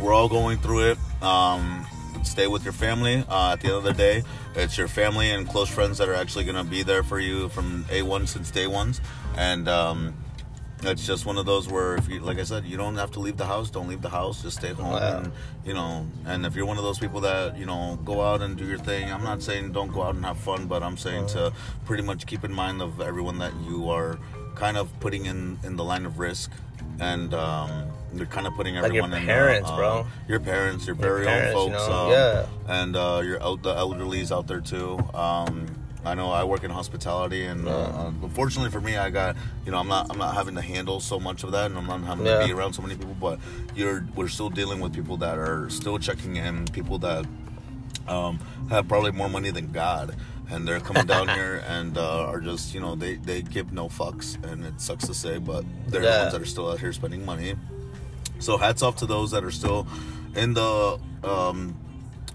we're 0.00 0.14
all 0.14 0.28
going 0.28 0.58
through 0.58 0.92
it. 0.92 1.22
Um, 1.22 1.86
stay 2.22 2.46
with 2.46 2.64
your 2.64 2.72
family. 2.72 3.24
Uh, 3.28 3.52
at 3.52 3.60
the 3.60 3.68
end 3.68 3.76
of 3.76 3.84
the 3.84 3.92
day, 3.92 4.22
it's 4.54 4.78
your 4.78 4.88
family 4.88 5.30
and 5.30 5.48
close 5.48 5.68
friends 5.68 5.98
that 5.98 6.08
are 6.08 6.14
actually 6.14 6.44
going 6.44 6.56
to 6.56 6.64
be 6.64 6.82
there 6.82 7.02
for 7.02 7.18
you 7.18 7.48
from 7.48 7.84
A1 7.84 8.28
since 8.28 8.50
day 8.50 8.66
ones. 8.66 9.00
And 9.36 9.68
um, 9.68 10.14
it's 10.82 11.06
just 11.06 11.26
one 11.26 11.36
of 11.36 11.46
those 11.46 11.68
where 11.68 11.96
if 11.96 12.08
you 12.08 12.20
like 12.20 12.38
i 12.38 12.42
said 12.42 12.64
you 12.64 12.76
don't 12.76 12.96
have 12.96 13.10
to 13.10 13.20
leave 13.20 13.36
the 13.36 13.44
house 13.44 13.70
don't 13.70 13.88
leave 13.88 14.02
the 14.02 14.08
house 14.08 14.42
just 14.42 14.58
stay 14.58 14.72
home 14.72 14.92
wow. 14.92 15.18
and 15.18 15.32
you 15.64 15.74
know 15.74 16.06
and 16.26 16.46
if 16.46 16.54
you're 16.54 16.66
one 16.66 16.78
of 16.78 16.84
those 16.84 16.98
people 16.98 17.20
that 17.20 17.56
you 17.56 17.66
know 17.66 17.98
go 18.04 18.22
out 18.22 18.42
and 18.42 18.56
do 18.56 18.64
your 18.64 18.78
thing 18.78 19.12
i'm 19.12 19.24
not 19.24 19.42
saying 19.42 19.72
don't 19.72 19.92
go 19.92 20.02
out 20.02 20.14
and 20.14 20.24
have 20.24 20.38
fun 20.38 20.66
but 20.66 20.82
i'm 20.82 20.96
saying 20.96 21.26
to 21.26 21.52
pretty 21.84 22.02
much 22.02 22.26
keep 22.26 22.44
in 22.44 22.52
mind 22.52 22.80
of 22.80 23.00
everyone 23.00 23.38
that 23.38 23.52
you 23.68 23.90
are 23.90 24.18
kind 24.54 24.76
of 24.76 24.88
putting 25.00 25.26
in 25.26 25.58
in 25.64 25.76
the 25.76 25.84
line 25.84 26.06
of 26.06 26.18
risk 26.18 26.50
and 27.00 27.34
um 27.34 27.90
you're 28.14 28.26
kind 28.26 28.46
of 28.46 28.54
putting 28.54 28.76
everyone 28.76 29.10
like 29.10 29.20
your 29.20 29.26
parents, 29.26 29.68
in, 29.68 29.74
uh, 29.74 29.76
bro. 29.76 30.06
Your 30.28 30.40
parents, 30.40 30.86
your, 30.86 30.96
your 30.96 31.02
very 31.02 31.26
parents, 31.26 31.58
own 31.58 31.72
folks, 31.72 31.84
you 31.84 31.90
know? 31.90 32.04
um, 32.04 32.10
yeah, 32.10 32.46
and 32.66 32.96
uh, 32.96 33.20
your 33.24 33.42
out 33.42 33.62
the 33.62 33.74
elderly's 33.74 34.32
out 34.32 34.46
there 34.46 34.60
too. 34.60 34.98
Um, 35.14 35.66
I 36.08 36.14
know 36.14 36.30
I 36.30 36.44
work 36.44 36.64
in 36.64 36.70
hospitality, 36.70 37.44
and 37.44 37.68
uh, 37.68 38.10
unfortunately 38.22 38.70
for 38.70 38.80
me, 38.80 38.96
I 38.96 39.10
got 39.10 39.36
you 39.66 39.72
know 39.72 39.78
I'm 39.78 39.88
not 39.88 40.10
I'm 40.10 40.18
not 40.18 40.34
having 40.34 40.54
to 40.54 40.62
handle 40.62 41.00
so 41.00 41.20
much 41.20 41.44
of 41.44 41.52
that, 41.52 41.66
and 41.66 41.78
I'm 41.78 41.86
not 41.86 42.00
having 42.02 42.26
yeah. 42.26 42.40
to 42.40 42.46
be 42.46 42.52
around 42.52 42.72
so 42.72 42.82
many 42.82 42.96
people. 42.96 43.14
But 43.20 43.38
you're 43.76 44.06
we're 44.16 44.28
still 44.28 44.48
dealing 44.48 44.80
with 44.80 44.94
people 44.94 45.18
that 45.18 45.38
are 45.38 45.68
still 45.68 45.98
checking 45.98 46.36
in, 46.36 46.66
people 46.66 46.98
that 47.00 47.26
um, 48.08 48.38
have 48.70 48.88
probably 48.88 49.12
more 49.12 49.28
money 49.28 49.50
than 49.50 49.70
God, 49.70 50.16
and 50.50 50.66
they're 50.66 50.80
coming 50.80 51.06
down 51.06 51.28
here 51.38 51.62
and 51.68 51.98
uh, 51.98 52.26
are 52.26 52.40
just 52.40 52.74
you 52.74 52.80
know 52.80 52.94
they 52.94 53.16
they 53.16 53.42
give 53.42 53.72
no 53.72 53.88
fucks, 53.88 54.42
and 54.50 54.64
it 54.64 54.80
sucks 54.80 55.06
to 55.06 55.14
say, 55.14 55.38
but 55.38 55.64
they're 55.88 56.02
yeah. 56.02 56.10
the 56.10 56.18
ones 56.20 56.32
that 56.32 56.42
are 56.42 56.46
still 56.46 56.70
out 56.70 56.80
here 56.80 56.92
spending 56.92 57.24
money. 57.24 57.54
So 58.38 58.56
hats 58.56 58.82
off 58.82 58.96
to 58.96 59.06
those 59.06 59.32
that 59.32 59.44
are 59.44 59.50
still 59.50 59.86
in 60.34 60.54
the 60.54 60.98
um, 61.24 61.76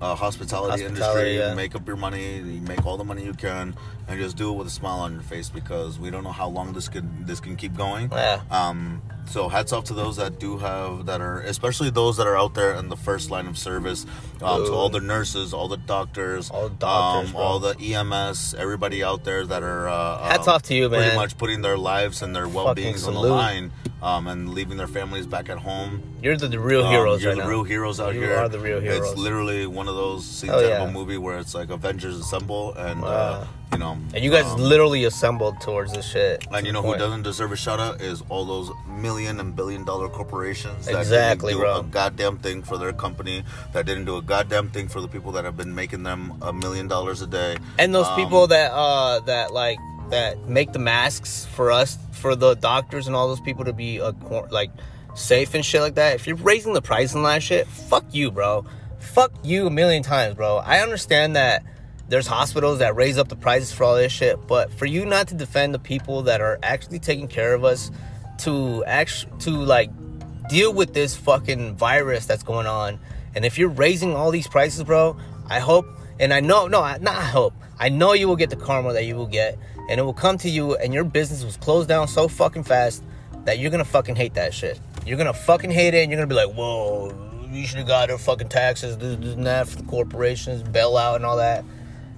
uh, 0.04 0.16
hospitality, 0.16 0.84
hospitality, 0.84 0.86
industry. 0.86 1.38
Yeah. 1.38 1.54
Make 1.54 1.76
up 1.76 1.88
your 1.88 1.96
money. 1.96 2.38
You 2.38 2.62
make 2.62 2.86
all 2.86 2.98
the 2.98 3.06
money 3.06 3.24
you 3.24 3.34
can, 3.34 3.74
and 4.08 4.20
just 4.20 4.36
do 4.36 4.52
it 4.52 4.58
with 4.58 4.68
a 4.68 4.70
smile 4.70 5.00
on 5.00 5.14
your 5.14 5.22
face 5.22 5.50
because 5.50 5.98
we 5.98 6.12
don't 6.12 6.24
know 6.26 6.32
how 6.32 6.50
long 6.50 6.74
this 6.74 6.90
could 6.90 7.26
this 7.26 7.40
can 7.40 7.56
keep 7.56 7.76
going. 7.76 8.12
Yeah. 8.12 8.42
Um. 8.52 9.02
So 9.26 9.48
hats 9.48 9.72
off 9.72 9.86
to 9.86 9.94
those 9.94 10.18
that 10.18 10.38
do 10.38 10.58
have 10.58 11.06
that 11.06 11.22
are 11.22 11.40
especially 11.42 11.90
those 11.90 12.18
that 12.18 12.28
are 12.28 12.38
out 12.38 12.54
there 12.54 12.74
in 12.74 12.90
the 12.90 12.98
first 12.98 13.32
line 13.32 13.48
of 13.48 13.58
service. 13.58 14.06
Um, 14.42 14.66
to 14.66 14.74
all 14.74 14.90
the 14.90 15.00
nurses, 15.00 15.54
all 15.54 15.70
the 15.70 15.78
doctors, 15.78 16.52
all 16.52 16.68
the 16.68 16.76
doctors, 16.76 17.30
um, 17.30 17.36
all 17.38 17.60
the 17.60 17.78
EMS, 17.80 18.56
everybody 18.56 19.02
out 19.02 19.24
there 19.24 19.46
that 19.46 19.64
are 19.64 19.88
uh, 19.88 20.22
hats 20.24 20.50
um, 20.50 20.56
off 20.56 20.64
to 20.64 20.76
you, 20.76 20.90
man. 20.90 21.00
Pretty 21.00 21.16
much 21.16 21.38
putting 21.38 21.62
their 21.62 21.78
lives 21.78 22.22
and 22.22 22.36
their 22.36 22.50
well 22.50 22.76
beings 22.76 23.08
on 23.08 23.14
the 23.14 23.22
line 23.22 23.72
um, 24.04 24.28
and 24.28 24.54
leaving 24.54 24.78
their 24.78 24.88
families 24.88 25.26
back 25.26 25.50
at 25.50 25.58
home. 25.58 26.04
You're 26.22 26.38
the, 26.38 26.48
the 26.48 26.60
real 26.60 26.84
Um, 26.86 26.92
heroes 26.92 27.24
you're 27.24 27.32
right 27.32 27.38
the 27.38 27.44
now. 27.44 27.50
real 27.50 27.64
heroes 27.64 28.00
out 28.00 28.14
You 28.14 28.22
here. 28.22 28.36
are 28.36 28.50
the 28.50 28.60
real 28.60 28.80
heroes. 28.80 29.10
It's 29.12 29.18
literally 29.18 29.66
one 29.66 29.88
of 29.88 29.96
those 29.96 30.26
scenes 30.26 30.54
Oh, 30.54 30.60
yeah. 30.60 30.84
of 30.84 30.90
a 30.90 30.92
movie 30.92 31.18
where 31.18 31.40
it's 31.40 31.56
like 31.56 31.70
Avengers 31.70 32.18
assemble, 32.20 32.74
and 32.76 33.04
uh, 33.04 33.46
you 33.72 33.80
know, 33.80 33.98
and 34.14 34.24
you 34.24 34.30
guys 34.30 34.46
um, 34.46 34.60
literally 34.60 35.06
assembled 35.06 35.60
towards 35.62 35.94
this 35.94 36.06
shit. 36.06 36.46
And 36.52 36.68
you 36.68 36.74
know 36.74 36.82
who 36.84 36.96
doesn't 36.98 37.24
deserve 37.24 37.52
a 37.54 37.56
shout 37.56 37.80
out 37.80 38.02
is 38.02 38.22
all 38.30 38.46
those 38.46 38.70
million 38.88 39.40
and 39.40 39.56
billion 39.56 39.84
dollar 39.86 40.10
corporations 40.10 40.86
that 40.86 41.00
Exactly, 41.00 41.54
didn't 41.54 41.66
do 41.66 41.72
bro. 41.72 41.80
a 41.80 41.84
goddamn 41.84 42.38
thing 42.40 42.62
for 42.62 42.78
their 42.78 42.94
company, 42.94 43.44
that 43.74 43.86
didn't 43.86 44.06
do 44.06 44.18
a 44.18 44.22
goddamn 44.22 44.70
thing 44.70 44.88
for 44.90 45.02
the 45.02 45.08
people 45.08 45.32
that 45.34 45.44
have 45.46 45.58
been 45.58 45.74
making 45.74 46.04
them 46.04 46.34
a 46.42 46.52
million 46.54 46.88
dollars 46.88 47.22
a 47.22 47.28
day. 47.28 47.58
And 47.80 47.96
those 47.96 48.08
Um, 48.08 48.16
people 48.16 48.48
that 48.48 48.72
uh 48.74 49.22
that 49.22 49.54
like 49.54 49.80
that 50.10 50.48
make 50.48 50.74
the 50.74 50.80
masks 50.80 51.46
for 51.46 51.72
us 51.72 51.98
for 52.12 52.36
the 52.36 52.56
doctors 52.56 53.08
and 53.08 53.16
all 53.16 53.28
those 53.28 53.42
people 53.42 53.66
to 53.66 53.74
be 53.74 54.00
uh, 54.00 54.12
quar- 54.14 54.48
like 54.50 54.72
safe 55.16 55.54
and 55.54 55.66
shit 55.66 55.82
like 55.82 55.96
that. 55.96 56.16
If 56.16 56.28
you're 56.28 56.36
raising 56.38 56.74
the 56.74 56.82
price 56.82 57.16
on 57.16 57.24
that 57.24 57.44
shit, 57.44 57.68
fuck 57.68 58.06
you, 58.12 58.32
bro. 58.32 58.66
Fuck 59.00 59.32
you 59.44 59.68
a 59.68 59.70
million 59.70 60.04
times, 60.04 60.36
bro. 60.36 60.58
I 60.58 60.80
understand 60.80 61.36
that 61.36 61.64
there's 62.10 62.28
hospitals 62.28 62.80
that 62.80 62.96
raise 62.96 63.18
up 63.18 63.28
the 63.28 63.36
prices 63.36 63.72
for 63.72 63.84
all 63.84 63.96
this 63.96 64.12
shit, 64.12 64.46
but 64.48 64.72
for 64.74 64.86
you 64.86 65.06
not 65.06 65.28
to 65.30 65.36
defend 65.36 65.74
the 65.74 65.80
people 65.80 66.24
that 66.24 66.42
are 66.42 66.60
actually 66.64 67.00
taking 67.00 67.28
care 67.28 67.54
of 67.54 67.64
us 67.64 67.92
to 68.40 68.84
actually 68.86 69.32
to 69.40 69.52
like 69.52 69.90
deal 70.50 70.74
with 70.74 70.94
this 70.94 71.16
fucking 71.16 71.76
virus 71.76 72.26
that's 72.26 72.44
going 72.44 72.68
on. 72.68 73.00
And 73.36 73.46
if 73.46 73.58
you're 73.58 73.70
raising 73.70 74.16
all 74.16 74.32
these 74.32 74.48
prices, 74.48 74.84
bro, 74.84 75.18
I 75.48 75.60
hope 75.60 75.86
and 76.20 76.34
I 76.34 76.40
know 76.40 76.68
no, 76.68 76.82
not 76.82 77.08
I 77.08 77.26
hope. 77.26 77.54
I 77.80 77.90
know 77.90 78.14
you 78.14 78.28
will 78.28 78.36
get 78.36 78.50
the 78.50 78.56
karma 78.56 78.94
that 78.94 79.06
you 79.06 79.16
will 79.16 79.28
get 79.28 79.58
and 79.90 80.00
it 80.00 80.04
will 80.04 80.14
come 80.14 80.38
to 80.40 80.50
you 80.50 80.76
and 80.76 80.94
your 80.94 81.04
business 81.04 81.44
was 81.44 81.58
closed 81.58 81.88
down 81.90 82.08
so 82.08 82.28
fucking 82.28 82.64
fast 82.64 83.04
that 83.46 83.60
you're 83.60 83.72
gonna 83.72 83.86
fucking 83.86 84.16
hate 84.16 84.34
that 84.36 84.54
shit. 84.54 84.80
You're 85.06 85.18
gonna 85.18 85.34
fucking 85.34 85.72
hate 85.72 85.94
it 85.94 86.04
and 86.04 86.12
you're 86.12 86.18
gonna 86.18 86.28
be 86.28 86.36
like, 86.36 86.56
whoa, 86.56 87.14
you 87.52 87.66
should 87.66 87.80
have 87.80 87.88
got 87.88 88.08
their 88.08 88.18
fucking 88.18 88.50
taxes, 88.50 88.98
this, 88.98 89.18
this 89.18 89.36
and 89.36 89.46
that 89.46 89.68
for 89.68 89.78
the 89.78 89.84
corporations, 89.84 90.64
bailout 90.64 91.18
and 91.18 91.26
all 91.26 91.38
that. 91.38 91.64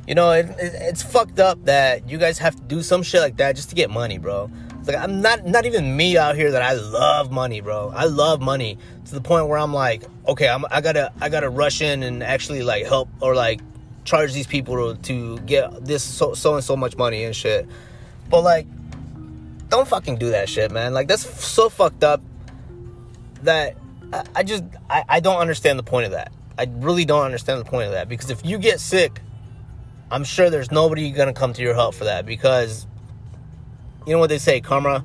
You 0.08 0.14
know, 0.16 0.32
it, 0.32 0.46
it, 0.52 0.74
it's 0.76 1.02
fucked 1.02 1.40
up 1.40 1.66
that 1.66 2.08
you 2.08 2.18
guys 2.18 2.38
have 2.38 2.56
to 2.56 2.62
do 2.62 2.84
some 2.84 3.02
shit 3.04 3.22
like 3.22 3.38
that 3.38 3.56
just 3.56 3.70
to 3.70 3.76
get 3.76 3.90
money, 3.90 4.18
bro. 4.18 4.50
It's 4.80 4.88
like 4.88 4.98
I'm 4.98 5.22
not 5.22 5.48
not 5.48 5.66
even 5.66 5.98
me 5.98 6.16
out 6.16 6.36
here 6.36 6.52
that 6.52 6.62
I 6.62 6.74
love 6.74 7.32
money, 7.32 7.60
bro. 7.60 7.92
I 7.96 8.06
love 8.06 8.40
money 8.40 8.78
to 9.06 9.16
the 9.16 9.22
point 9.22 9.48
where 9.48 9.58
I'm 9.58 9.74
like, 9.74 10.04
okay, 10.28 10.48
I'm, 10.48 10.64
I 10.70 10.82
gotta 10.82 11.12
I 11.20 11.30
gotta 11.30 11.50
rush 11.50 11.82
in 11.82 12.04
and 12.04 12.22
actually 12.22 12.62
like 12.62 12.86
help 12.86 13.10
or 13.20 13.34
like 13.34 13.62
charge 14.06 14.34
these 14.34 14.48
people 14.48 14.96
to, 14.96 15.02
to 15.02 15.40
get 15.46 15.84
this 15.84 16.04
so 16.04 16.34
so 16.34 16.56
and 16.56 16.64
so 16.64 16.78
much 16.78 16.96
money 16.96 17.24
and 17.24 17.36
shit. 17.36 17.68
But 18.30 18.42
like, 18.42 18.68
don't 19.70 19.88
fucking 19.88 20.18
do 20.18 20.30
that 20.30 20.48
shit, 20.48 20.72
man. 20.72 20.94
Like 20.94 21.08
that's 21.08 21.28
so 21.44 21.70
fucked 21.70 22.04
up 22.04 22.22
that 23.44 23.76
I, 24.14 24.24
I 24.36 24.44
just 24.44 24.64
I, 24.90 25.04
I 25.10 25.20
don't 25.20 25.38
understand 25.38 25.78
the 25.78 25.84
point 25.84 26.06
of 26.06 26.12
that. 26.12 26.32
I 26.58 26.68
really 26.72 27.04
don't 27.04 27.26
understand 27.26 27.60
the 27.60 27.66
point 27.66 27.88
of 27.88 27.92
that 27.92 28.08
because 28.08 28.30
if 28.30 28.46
you 28.46 28.58
get 28.58 28.80
sick, 28.80 29.20
I'm 30.10 30.24
sure 30.24 30.50
there's 30.50 30.72
nobody 30.72 31.12
gonna 31.12 31.34
come 31.34 31.54
to 31.54 31.62
your 31.62 31.74
help 31.74 31.96
for 31.96 32.06
that 32.06 32.26
because 32.26 32.88
you 34.06 34.14
know 34.14 34.20
what 34.20 34.30
they 34.30 34.38
say, 34.38 34.62
karma 34.62 35.04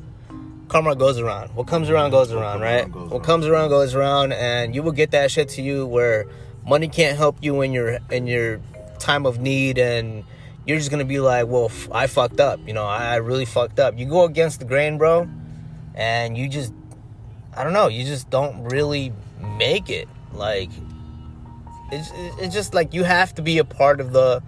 karma 0.69 0.95
goes 0.95 1.19
around. 1.19 1.55
What 1.55 1.67
comes 1.67 1.91
around 1.91 2.11
goes 2.11 2.33
around, 2.33 2.61
right? 2.61 2.89
What 2.89 3.25
comes 3.25 3.47
around 3.47 3.71
goes 3.71 3.95
around 3.95 4.33
and 4.33 4.75
you 4.75 4.83
will 4.83 4.93
get 4.93 5.11
that 5.11 5.31
shit 5.31 5.49
to 5.51 5.63
you 5.63 5.87
where 5.87 6.27
money 6.67 6.89
can't 6.89 7.17
help 7.17 7.39
you 7.41 7.63
in 7.63 7.73
your 7.73 7.99
in 8.11 8.27
your 8.27 8.61
time 9.01 9.27
of 9.27 9.41
need 9.41 9.79
and 9.79 10.25
you're 10.67 10.79
just 10.79 10.91
gonna 10.91 11.05
be 11.05 11.21
like, 11.21 11.47
well, 11.49 11.67
f- 11.67 11.89
I 11.91 12.07
fucked 12.07 12.39
up. 12.39 12.61
You 12.67 12.75
know, 12.75 12.85
I 12.85 13.15
I 13.15 13.17
really 13.17 13.45
fucked 13.45 13.81
up. 13.81 13.99
You 13.99 14.07
go 14.07 14.25
against 14.25 14.61
the 14.61 14.65
grain, 14.65 14.99
bro, 14.99 15.29
and 15.95 16.37
you 16.37 16.49
just, 16.49 16.73
I 17.57 17.65
don't 17.65 17.73
know, 17.73 17.89
you 17.89 18.05
just 18.05 18.31
don't 18.31 18.65
really 18.65 19.13
make 19.59 19.91
it. 19.91 20.09
Like, 20.33 20.71
it's 21.91 22.11
it's 22.15 22.55
just 22.55 22.75
like 22.75 22.95
you 22.95 23.05
have 23.05 23.35
to 23.35 23.43
be 23.43 23.59
a 23.59 23.65
part 23.65 24.01
of 24.01 24.13
the 24.13 24.43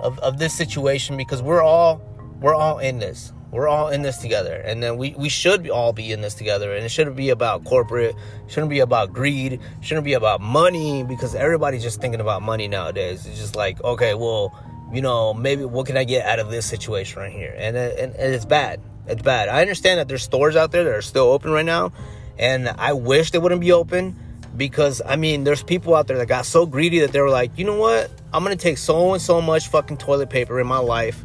of, 0.00 0.18
of 0.18 0.38
this 0.38 0.52
situation 0.52 1.16
because 1.16 1.40
we're 1.40 1.62
all 1.62 2.02
we're 2.40 2.54
all 2.54 2.78
in 2.78 2.98
this. 2.98 3.32
We're 3.50 3.66
all 3.66 3.88
in 3.88 4.02
this 4.02 4.18
together, 4.18 4.56
and 4.56 4.82
then 4.82 4.98
we, 4.98 5.14
we 5.16 5.30
should 5.30 5.70
all 5.70 5.94
be 5.94 6.12
in 6.12 6.20
this 6.20 6.34
together. 6.34 6.74
And 6.74 6.84
it 6.84 6.90
shouldn't 6.90 7.16
be 7.16 7.30
about 7.30 7.64
corporate, 7.64 8.14
shouldn't 8.46 8.68
be 8.68 8.80
about 8.80 9.12
greed, 9.12 9.60
shouldn't 9.80 10.04
be 10.04 10.12
about 10.12 10.42
money 10.42 11.02
because 11.02 11.34
everybody's 11.34 11.82
just 11.82 11.98
thinking 12.00 12.20
about 12.20 12.42
money 12.42 12.68
nowadays. 12.68 13.24
It's 13.26 13.38
just 13.38 13.56
like, 13.56 13.82
okay, 13.82 14.14
well, 14.14 14.54
you 14.92 15.00
know, 15.00 15.32
maybe 15.32 15.64
what 15.64 15.86
can 15.86 15.96
I 15.96 16.04
get 16.04 16.26
out 16.26 16.40
of 16.40 16.50
this 16.50 16.66
situation 16.66 17.20
right 17.22 17.32
here? 17.32 17.54
And 17.56 17.74
uh, 17.74 17.80
and, 17.80 18.14
and 18.14 18.34
it's 18.34 18.44
bad. 18.44 18.80
It's 19.06 19.22
bad. 19.22 19.48
I 19.48 19.62
understand 19.62 19.98
that 19.98 20.08
there's 20.08 20.22
stores 20.22 20.54
out 20.54 20.70
there 20.70 20.84
that 20.84 20.92
are 20.92 21.02
still 21.02 21.30
open 21.30 21.50
right 21.50 21.64
now, 21.64 21.92
and 22.38 22.68
I 22.68 22.92
wish 22.92 23.30
they 23.30 23.38
wouldn't 23.38 23.62
be 23.62 23.72
open 23.72 24.14
because 24.58 25.00
I 25.06 25.16
mean, 25.16 25.44
there's 25.44 25.62
people 25.62 25.94
out 25.94 26.06
there 26.06 26.18
that 26.18 26.26
got 26.26 26.44
so 26.44 26.66
greedy 26.66 26.98
that 27.00 27.12
they 27.12 27.20
were 27.22 27.30
like, 27.30 27.56
you 27.56 27.64
know 27.64 27.78
what? 27.78 28.10
I'm 28.30 28.42
gonna 28.42 28.56
take 28.56 28.76
so 28.76 29.14
and 29.14 29.22
so 29.22 29.40
much 29.40 29.68
fucking 29.68 29.96
toilet 29.96 30.28
paper 30.28 30.60
in 30.60 30.66
my 30.66 30.80
life 30.80 31.24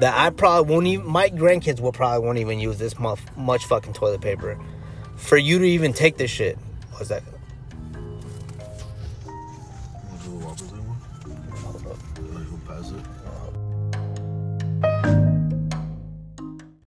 that 0.00 0.14
I 0.16 0.30
probably 0.30 0.72
won't 0.72 0.86
even. 0.86 1.06
My 1.06 1.28
grandkids 1.30 1.80
will 1.80 1.92
probably 1.92 2.26
won't 2.26 2.38
even 2.38 2.58
use 2.58 2.78
this 2.78 2.98
much, 2.98 3.64
fucking 3.64 3.92
toilet 3.92 4.20
paper 4.20 4.58
for 5.16 5.36
you 5.36 5.58
to 5.58 5.64
even 5.64 5.92
take 5.92 6.16
this 6.16 6.30
shit. 6.30 6.58
What's 6.92 7.08
that? 7.08 7.22